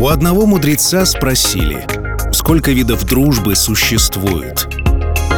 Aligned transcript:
У 0.00 0.06
одного 0.06 0.46
мудреца 0.46 1.04
спросили, 1.04 1.86
сколько 2.32 2.70
видов 2.70 3.04
дружбы 3.04 3.56
существует. 3.56 4.68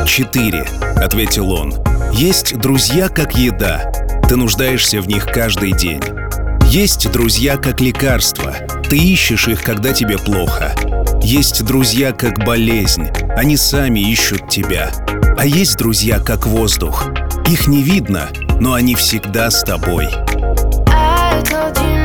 «Четыре»,— 0.06 0.64
ответил 0.96 1.52
он. 1.52 1.74
«Есть 2.12 2.58
друзья, 2.58 3.08
как 3.08 3.36
еда. 3.36 3.90
Ты 4.28 4.36
нуждаешься 4.36 5.00
в 5.00 5.08
них 5.08 5.26
каждый 5.26 5.72
день. 5.72 6.02
Есть 6.66 7.10
друзья, 7.10 7.56
как 7.56 7.80
лекарства. 7.80 8.54
Ты 8.88 8.96
ищешь 8.96 9.48
их, 9.48 9.62
когда 9.62 9.92
тебе 9.92 10.18
плохо. 10.18 10.74
Есть 11.22 11.64
друзья, 11.64 12.12
как 12.12 12.44
болезнь. 12.44 13.08
Они 13.36 13.56
сами 13.56 14.00
ищут 14.00 14.48
тебя. 14.48 14.90
А 15.36 15.46
есть 15.46 15.76
друзья, 15.76 16.18
как 16.18 16.46
воздух. 16.46 17.06
Их 17.46 17.66
не 17.66 17.82
видно, 17.82 18.28
но 18.58 18.74
они 18.74 18.94
всегда 18.94 19.50
с 19.50 19.62
тобой. 19.62 20.08
зовут 21.50 21.99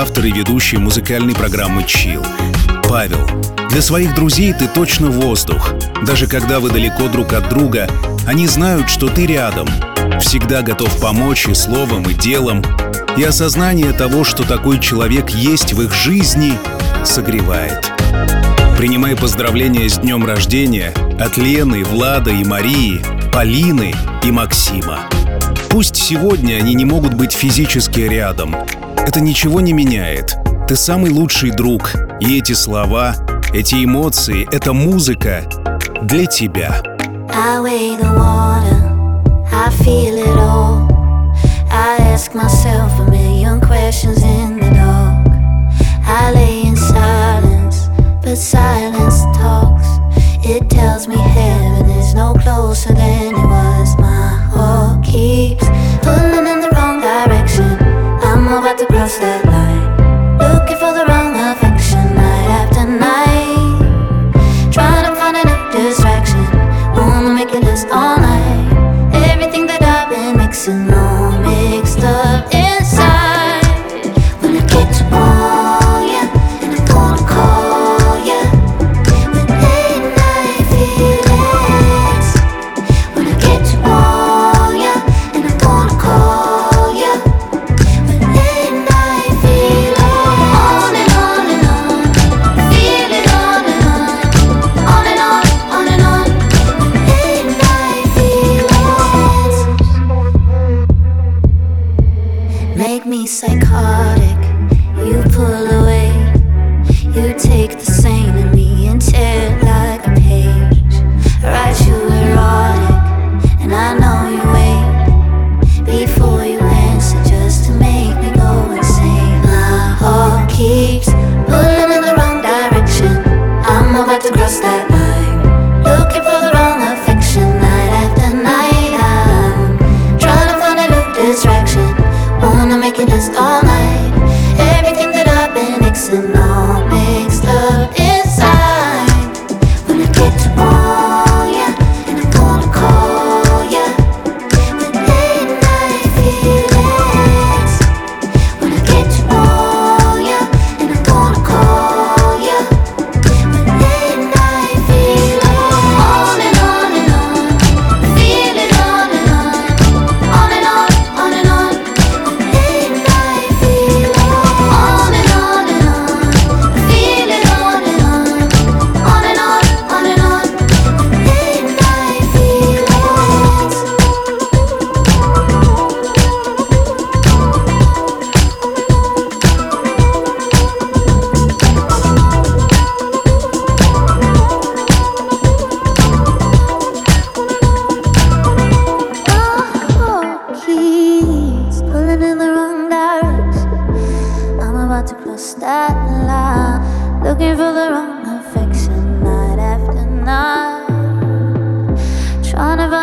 автор 0.00 0.24
и 0.24 0.32
ведущий 0.32 0.76
музыкальной 0.76 1.34
программы 1.34 1.84
«Чил». 1.84 2.24
Павел, 2.88 3.24
для 3.70 3.80
своих 3.80 4.14
друзей 4.14 4.52
ты 4.52 4.66
точно 4.66 5.08
воздух. 5.08 5.72
Даже 6.04 6.26
когда 6.26 6.58
вы 6.58 6.70
далеко 6.70 7.08
друг 7.08 7.32
от 7.32 7.48
друга, 7.48 7.88
они 8.26 8.46
знают, 8.48 8.90
что 8.90 9.08
ты 9.08 9.26
рядом. 9.26 9.68
Всегда 10.20 10.62
готов 10.62 11.00
помочь 11.00 11.46
и 11.46 11.54
словом, 11.54 12.02
и 12.10 12.14
делом. 12.14 12.62
И 13.16 13.22
осознание 13.22 13.92
того, 13.92 14.24
что 14.24 14.42
такой 14.42 14.80
человек 14.80 15.30
есть 15.30 15.72
в 15.72 15.82
их 15.82 15.94
жизни, 15.94 16.58
согревает. 17.04 17.92
Принимай 18.76 19.14
поздравления 19.16 19.88
с 19.88 19.98
днем 19.98 20.26
рождения 20.26 20.92
от 21.20 21.36
Лены, 21.36 21.84
Влада 21.84 22.32
и 22.32 22.44
Марии, 22.44 23.00
Полины 23.32 23.94
и 24.24 24.32
Максима. 24.32 25.00
Пусть 25.70 25.96
сегодня 25.96 26.56
они 26.56 26.74
не 26.74 26.84
могут 26.84 27.14
быть 27.14 27.32
физически 27.32 28.00
рядом. 28.00 28.56
Это 29.06 29.20
ничего 29.20 29.60
не 29.60 29.72
меняет. 29.72 30.36
Ты 30.66 30.76
самый 30.76 31.10
лучший 31.10 31.50
друг. 31.50 31.92
И 32.20 32.38
эти 32.38 32.52
слова, 32.52 33.14
эти 33.52 33.84
эмоции, 33.84 34.48
эта 34.50 34.72
музыка 34.72 35.42
для 36.02 36.26
тебя. 36.26 36.82
But 48.24 48.38
silence 48.38 49.20
talks. 49.36 49.86
It 50.44 50.68
tells 50.68 51.06
me 51.06 51.16
heaven 51.16 51.90
is 51.90 52.14
no 52.14 52.34
closer 52.34 52.92
than 52.92 53.43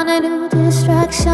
found 0.03 0.25
a 0.25 0.27
new 0.27 0.49
distraction. 0.49 1.31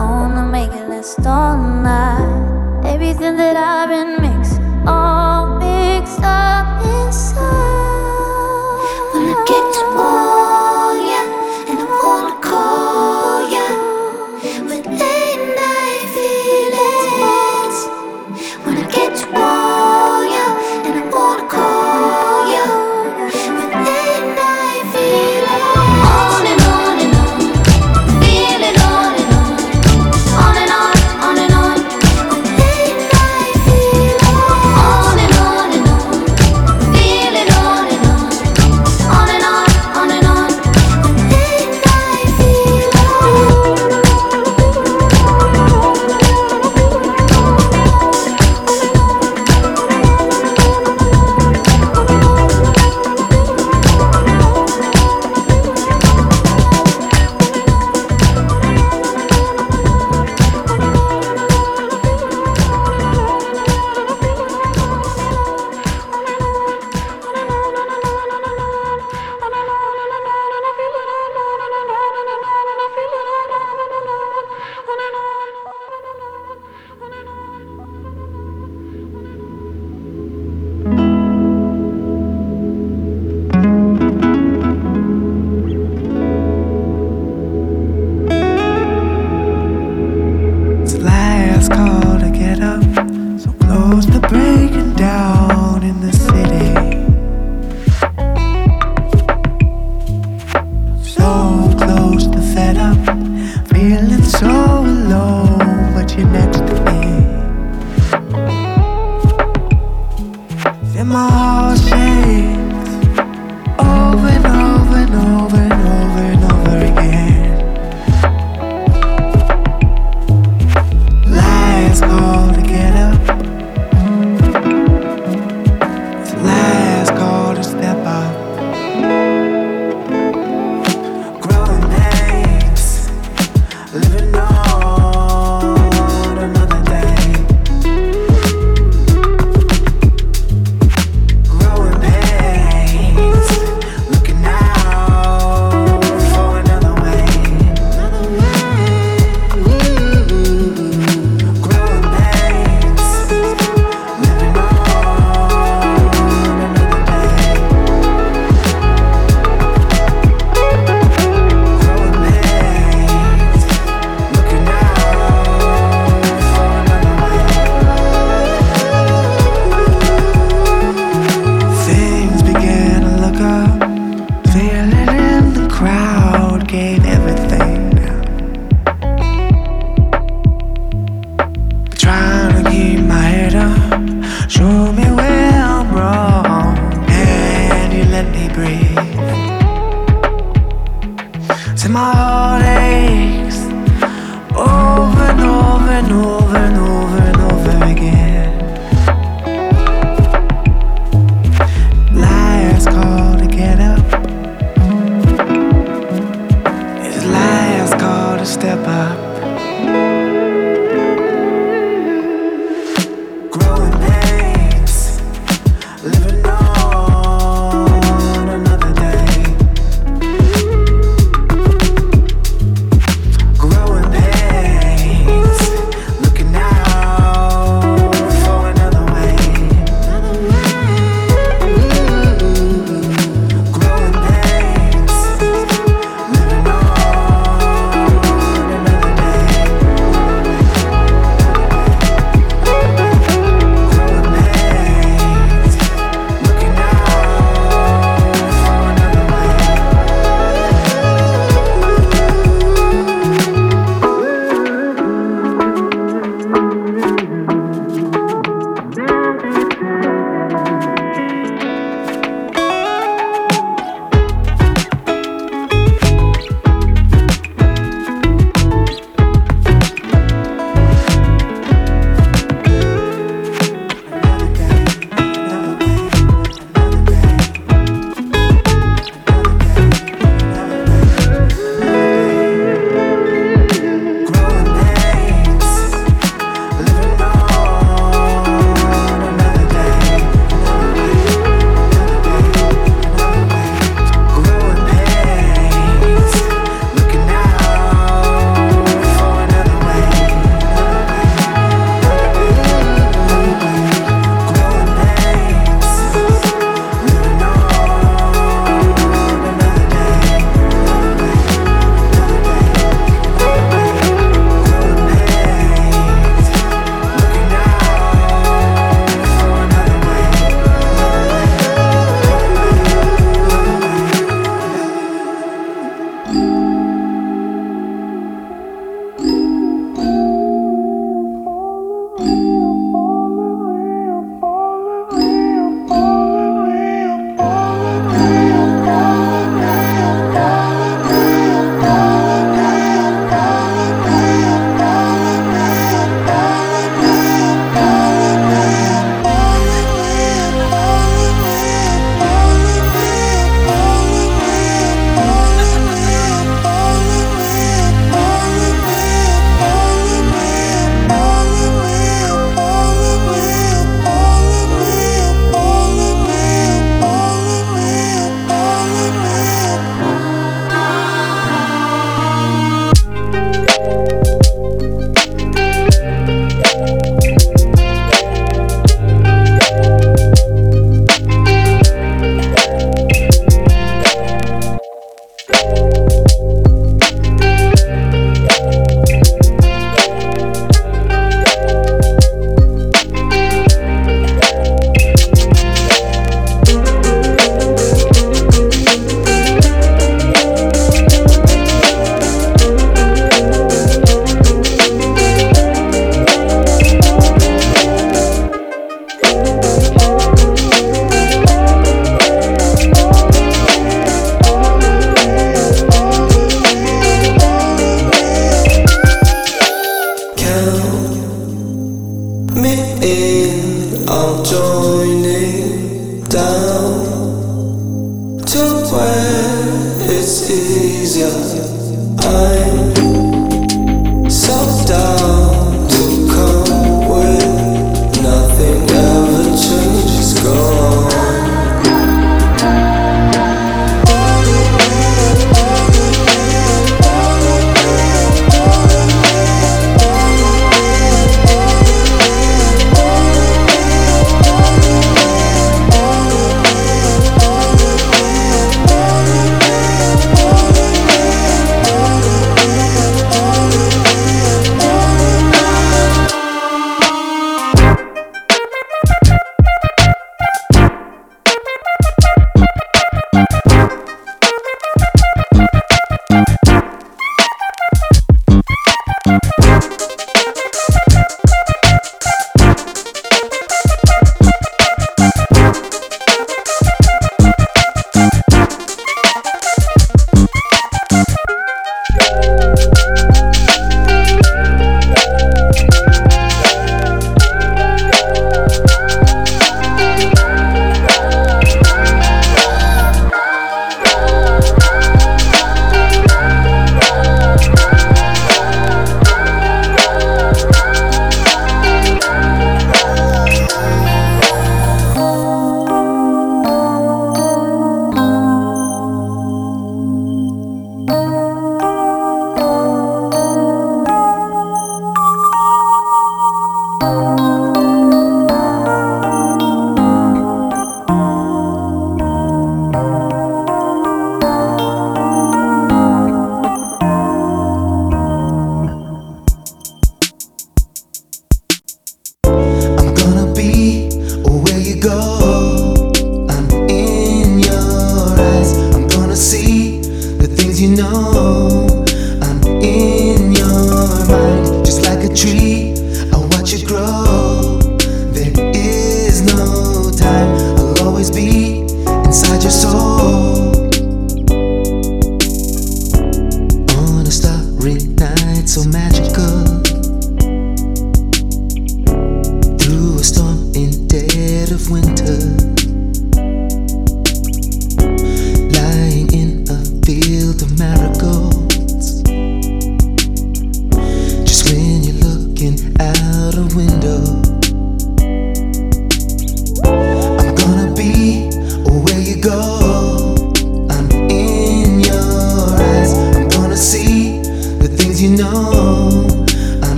Only 0.00 0.42
make 0.50 0.72
it 0.72 0.88
last 0.88 1.26
all 1.26 1.56
night. 1.56 2.84
Everything 2.84 3.36
that 3.36 3.56
I've 3.56 3.88
been 3.88 4.20
mixed, 4.22 4.60
all 4.86 5.58
mixed 5.58 6.22
up 6.22 6.82
inside. 6.82 7.40
Wanna 9.12 9.44
get 9.46 9.74
to 9.74 9.84
more. 9.94 10.19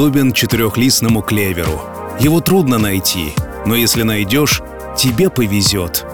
Подобен 0.00 0.32
четырехлистному 0.32 1.20
клеверу. 1.20 1.78
Его 2.20 2.40
трудно 2.40 2.78
найти, 2.78 3.34
но 3.66 3.74
если 3.74 4.02
найдешь, 4.02 4.62
тебе 4.96 5.28
повезет. 5.28 6.06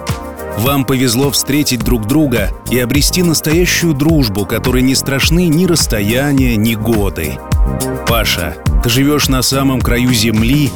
Вам 0.59 0.85
повезло 0.85 1.31
встретить 1.31 1.85
друг 1.85 2.09
друга 2.09 2.51
и 2.69 2.81
обрести 2.81 3.23
настоящую 3.23 3.95
дружбу, 3.95 4.45
которой 4.45 4.83
не 4.83 4.97
страшны 4.97 5.47
ни 5.47 5.67
расстояния, 5.67 6.57
ни 6.57 6.75
годы. 6.75 7.39
Паша, 8.09 8.57
ты 8.83 8.89
живешь 8.89 9.29
на 9.29 9.41
самом 9.43 9.81
краю 9.81 10.13
земли, 10.13 10.73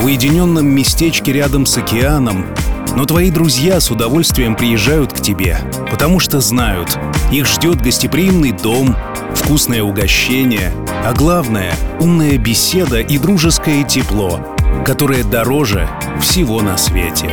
в 0.00 0.06
уединенном 0.06 0.66
местечке 0.66 1.34
рядом 1.34 1.66
с 1.66 1.76
океаном, 1.76 2.46
но 2.96 3.04
твои 3.04 3.30
друзья 3.30 3.78
с 3.78 3.90
удовольствием 3.90 4.56
приезжают 4.56 5.12
к 5.12 5.20
тебе, 5.20 5.58
потому 5.90 6.18
что 6.18 6.40
знают, 6.40 6.98
их 7.30 7.46
ждет 7.46 7.82
гостеприимный 7.82 8.52
дом, 8.52 8.96
вкусное 9.34 9.82
угощение, 9.82 10.72
а 11.04 11.12
главное— 11.12 11.74
умная 12.00 12.38
беседа 12.38 12.98
и 12.98 13.18
дружеское 13.18 13.84
тепло, 13.84 14.40
которое 14.86 15.22
дороже 15.22 15.88
всего 16.20 16.62
на 16.62 16.78
свете. 16.78 17.30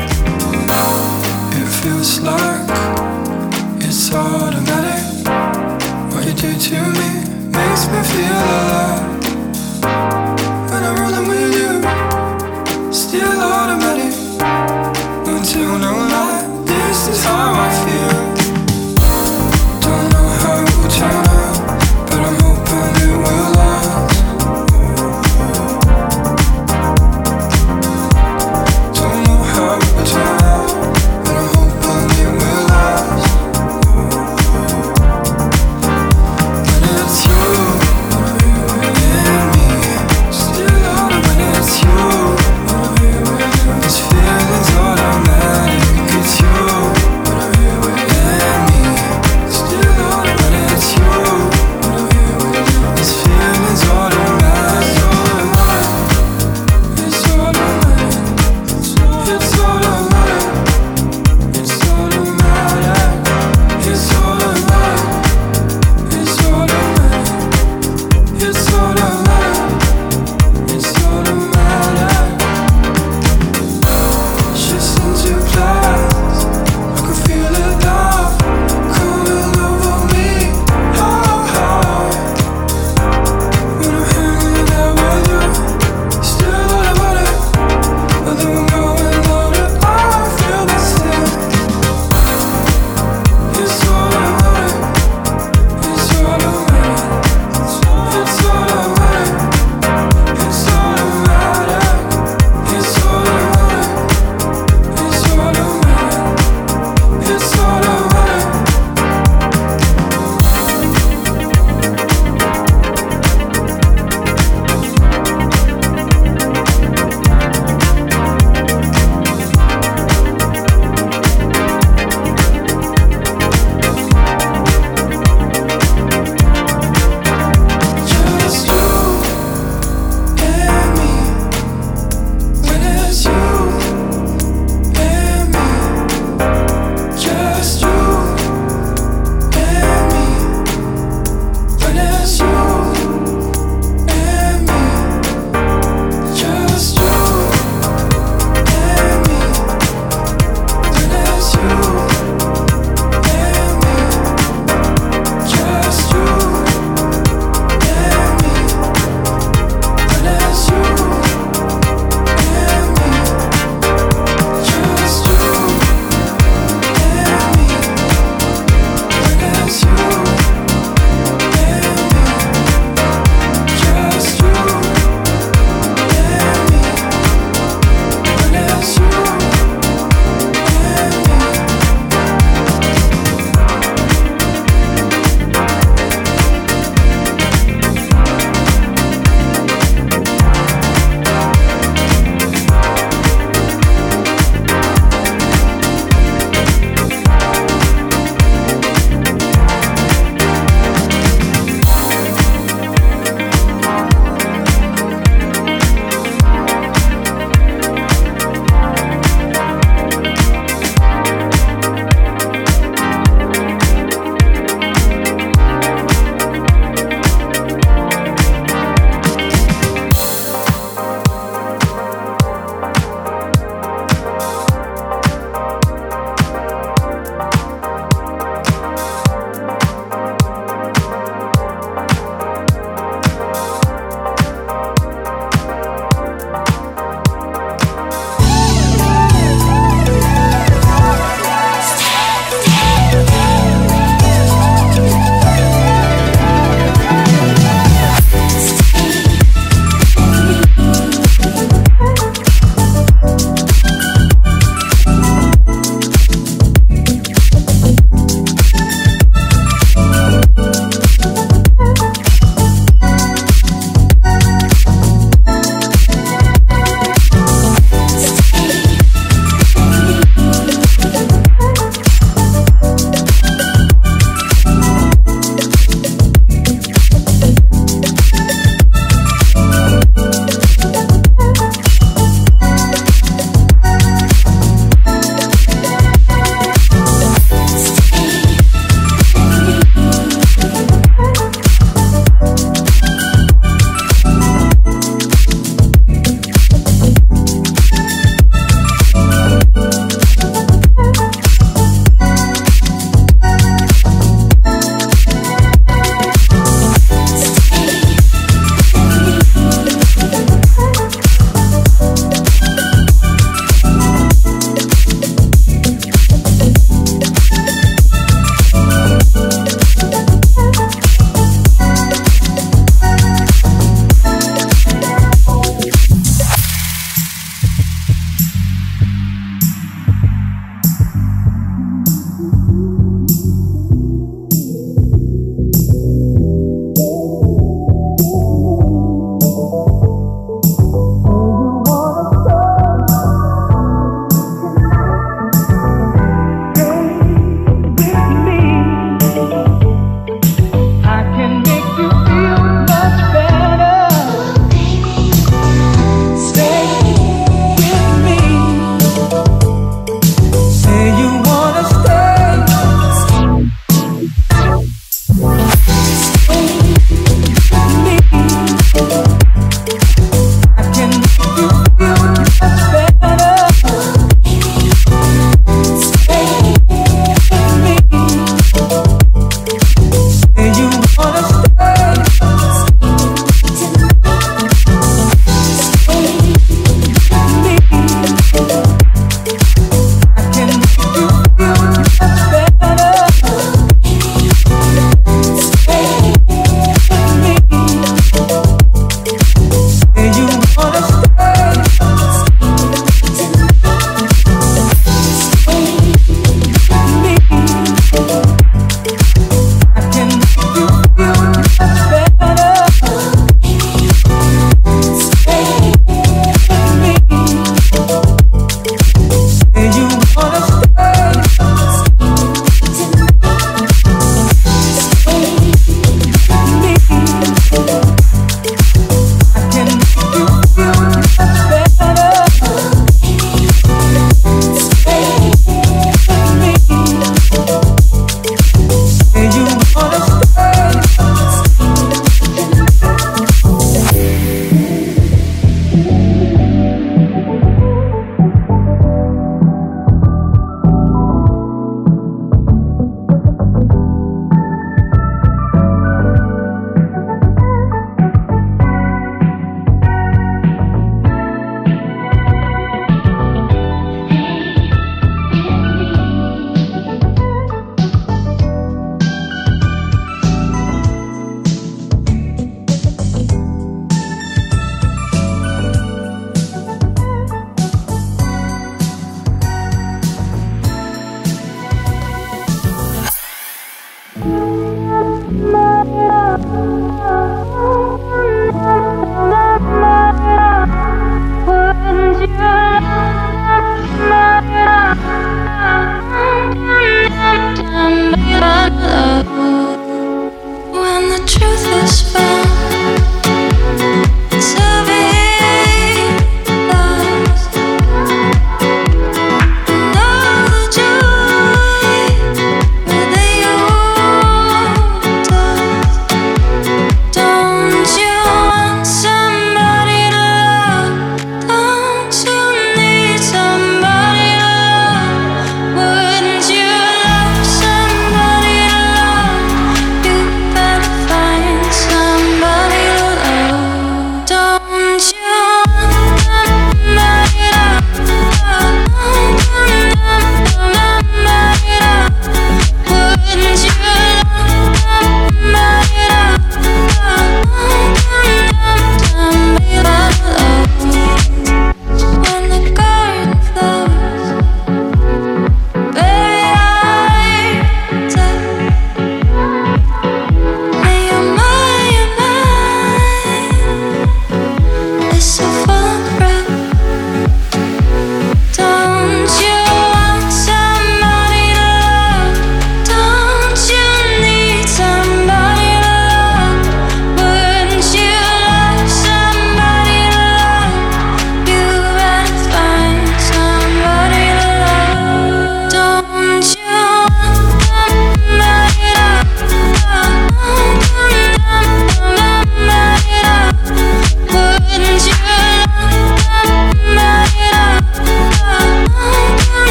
Still 8.04 8.71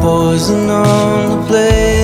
poison 0.00 0.70
on 0.70 1.28
the 1.30 1.46
playlist. 1.48 1.97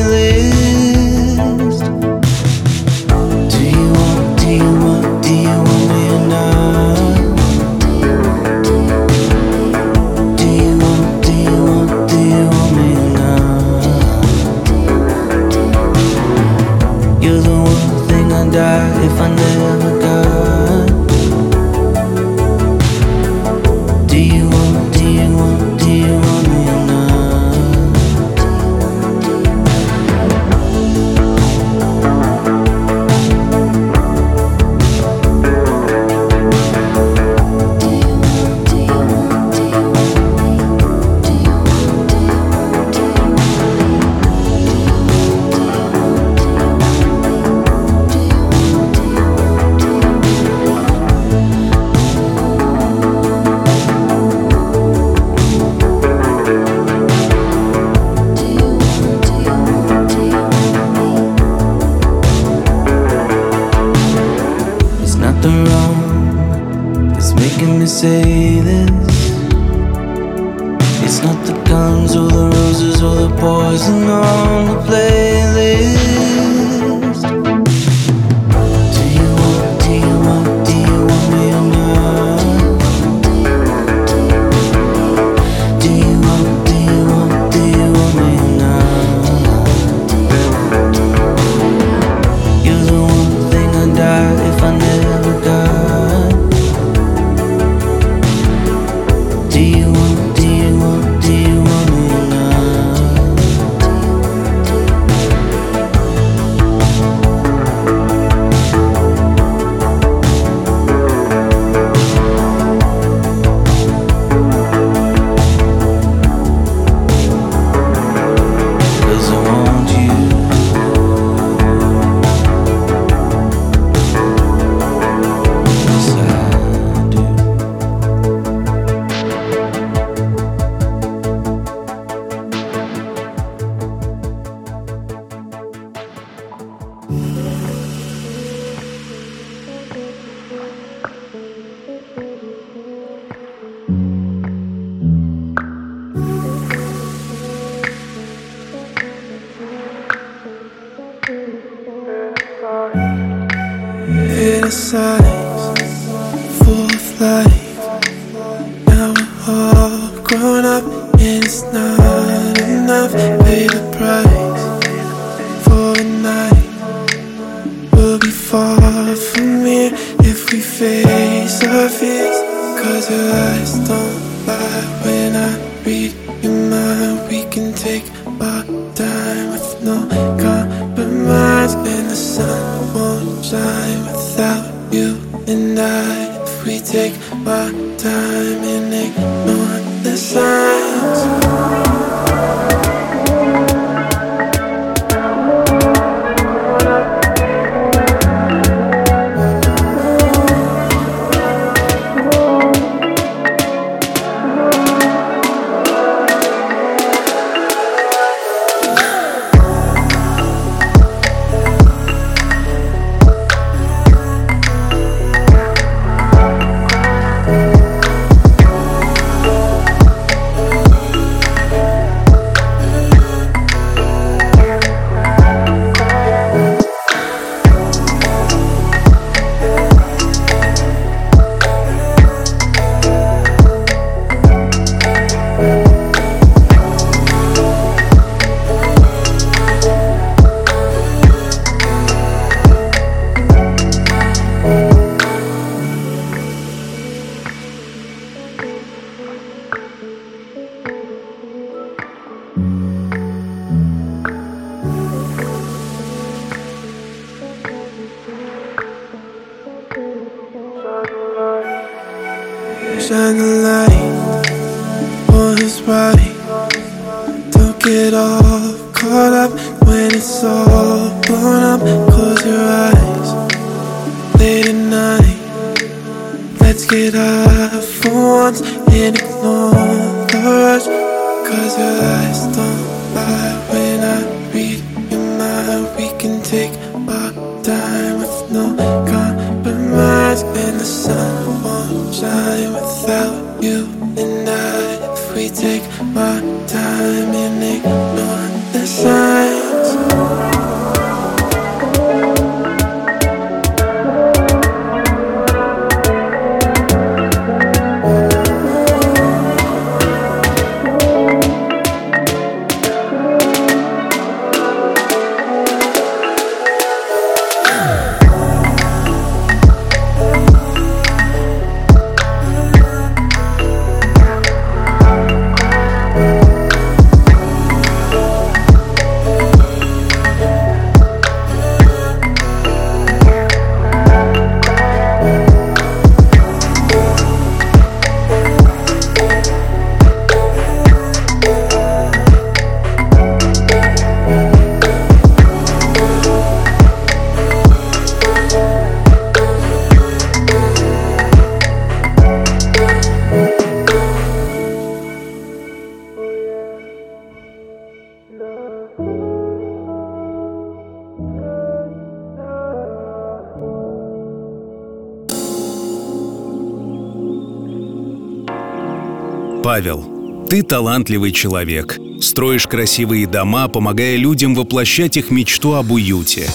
Павел, 369.75 370.47
ты 370.49 370.63
талантливый 370.63 371.33
человек. 371.33 371.99
Строишь 372.21 372.69
красивые 372.69 373.27
дома, 373.27 373.67
помогая 373.67 374.15
людям 374.15 374.55
воплощать 374.55 375.17
их 375.17 375.33
мечту 375.33 375.73
об 375.73 375.91
уюте. 375.91 376.49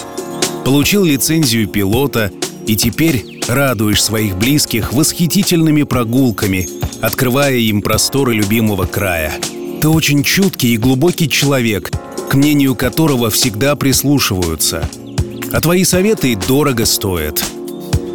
Получил 0.63 1.03
лицензию 1.03 1.67
пилота 1.67 2.31
и 2.65 2.77
теперь 2.77 3.41
радуешь 3.45 4.01
своих 4.01 4.37
близких 4.37 4.93
восхитительными 4.93 5.83
прогулками, 5.83 6.69
открывая 7.01 7.57
им 7.57 7.81
просторы 7.81 8.35
любимого 8.35 8.85
края. 8.85 9.33
Ты 9.81 9.89
очень 9.89 10.23
чуткий 10.23 10.75
и 10.75 10.77
глубокий 10.77 11.27
человек, 11.29 11.91
к 12.29 12.35
мнению 12.35 12.73
которого 12.73 13.29
всегда 13.29 13.75
прислушиваются. 13.75 14.89
А 15.51 15.59
твои 15.59 15.83
советы 15.83 16.37
дорого 16.47 16.85
стоят. 16.85 17.43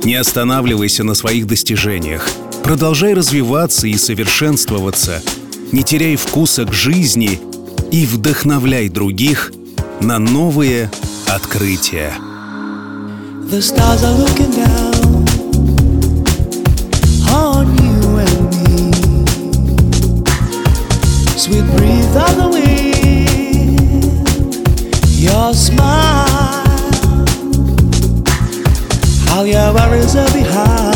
Не 0.02 0.14
останавливайся 0.14 1.04
на 1.04 1.12
своих 1.12 1.46
достижениях. 1.46 2.26
Продолжай 2.64 3.12
развиваться 3.12 3.86
и 3.86 3.98
совершенствоваться. 3.98 5.20
Не 5.70 5.82
теряй 5.82 6.16
вкуса 6.16 6.64
к 6.64 6.72
жизни 6.72 7.38
и 7.92 8.06
вдохновляй 8.06 8.88
других 8.88 9.52
на 10.00 10.18
новые 10.18 10.90
открытия. 11.26 12.14
Your 25.24 25.54
smile, 25.54 27.24
all 29.30 29.46
your 29.46 29.72
worries 29.72 30.14
are 30.16 30.30
behind. 30.32 30.93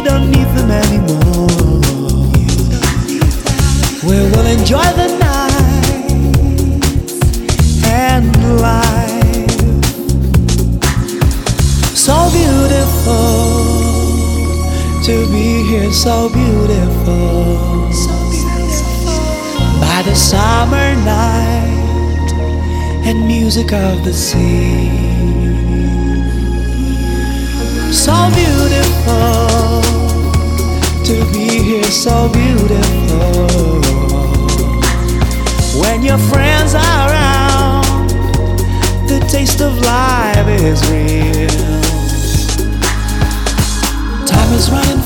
You 0.00 0.06
don't 0.06 0.30
need 0.30 0.48
them 0.56 0.70
anymore. 0.70 1.80
We 4.02 4.16
will 4.30 4.46
enjoy 4.46 4.88
the 4.96 5.08
night 5.20 6.32
and 7.84 8.32
life. 8.62 9.50
So 11.94 12.16
beautiful 12.32 13.50
to 15.04 15.14
be 15.30 15.68
here, 15.68 15.92
so 15.92 16.30
beautiful. 16.30 17.90
By 19.82 20.00
the 20.06 20.14
summer 20.14 20.94
night 21.04 22.32
and 23.04 23.26
music 23.26 23.74
of 23.74 24.02
the 24.06 24.14
sea. 24.14 24.88
So 27.92 28.14
beautiful 28.34 29.39
so 31.90 32.30
beautiful. 32.32 33.80
When 35.80 36.02
your 36.04 36.18
friends 36.18 36.74
are 36.74 37.10
around, 37.10 38.10
the 39.08 39.18
taste 39.28 39.60
of 39.60 39.76
life 39.80 40.46
is 40.46 40.88
real. 40.88 41.48
Time 44.24 44.52
is 44.54 44.70
running 44.70 44.99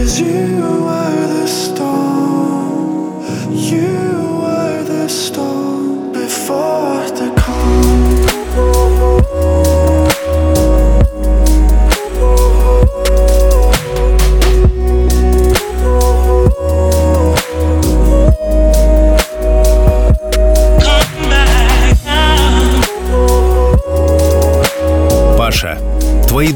Cause 0.00 0.18
you 0.18 0.56
were 0.56 1.26
the 1.26 1.46
storm. 1.46 1.89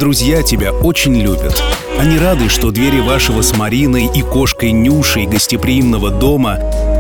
Друзья 0.05 0.42
тебя 0.42 0.70
очень 0.70 1.18
любят. 1.18 1.62
Они 1.98 2.18
рады, 2.18 2.50
что 2.50 2.70
двери 2.70 3.00
вашего 3.00 3.40
с 3.40 3.57
Мариной 3.57 4.11
и 4.14 4.20
кошкой 4.20 4.70
Нюшей 4.72 5.24
гостеприимного 5.24 6.11
дома 6.11 6.59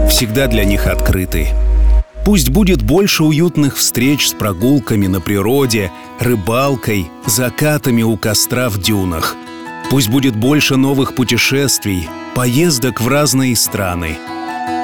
всегда 0.08 0.46
для 0.46 0.64
них 0.64 0.86
открыты. 0.86 1.48
Пусть 2.24 2.48
будет 2.48 2.80
больше 2.80 3.24
уютных 3.24 3.76
встреч 3.76 4.28
с 4.28 4.32
прогулками 4.32 5.06
на 5.06 5.20
природе, 5.20 5.92
рыбалкой, 6.18 7.10
закатами 7.26 8.02
у 8.02 8.16
костра 8.16 8.70
в 8.70 8.78
дюнах. 8.78 9.36
Пусть 9.90 10.08
будет 10.08 10.34
больше 10.34 10.76
новых 10.76 11.14
путешествий, 11.14 12.08
поездок 12.34 13.02
в 13.02 13.08
разные 13.08 13.54
страны. 13.54 14.16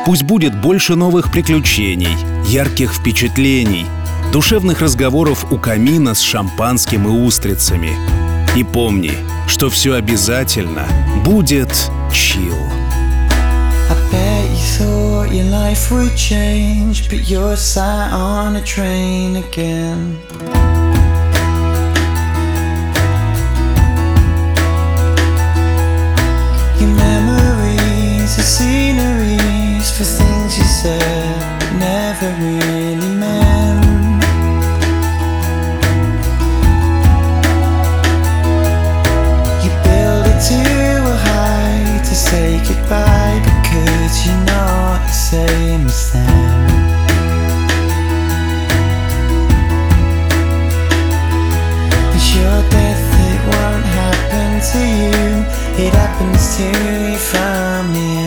Пусть 0.05 0.25
будет 0.25 0.55
больше 0.61 0.95
новых 0.95 1.33
приключений, 1.33 2.18
ярких 2.47 2.93
впечатлений, 2.93 3.87
душевных 4.33 4.81
разговоров 4.81 5.51
у 5.51 5.59
камина 5.59 6.14
с 6.14 6.20
шампанским 6.20 7.07
и 7.09 7.11
устрицами. 7.11 7.97
И 8.57 8.64
помни, 8.64 9.12
что 9.47 9.70
все 9.70 9.95
обязательно 9.95 10.87
будет 11.24 11.91
чил. 12.12 12.57
For 30.01 30.07
things 30.07 30.57
you 30.57 30.64
said 30.64 31.78
never 31.78 32.33
really 32.41 33.18
meant. 33.18 33.50
Say 42.31 42.59
goodbye 42.68 43.41
because 43.45 44.24
you're 44.24 44.45
not 44.47 45.01
the 45.03 45.16
same 45.31 45.87
as 45.87 46.12
them. 46.12 46.70
It's 52.14 52.28
your 52.37 52.61
death, 52.74 53.07
it 53.31 53.41
won't 53.51 53.87
happen 53.99 54.51
to 54.70 54.81
you. 55.03 55.28
It 55.85 55.93
happens 55.93 56.43
to 56.57 56.66
your 57.11 57.18
family 57.35 58.20